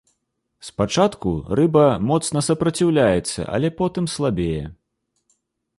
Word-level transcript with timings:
Спачатку 0.69 1.33
рыба 1.59 1.83
моцна 2.13 2.39
супраціўляецца, 2.49 3.39
але 3.57 3.67
потым 3.83 4.05
слабее. 4.17 4.65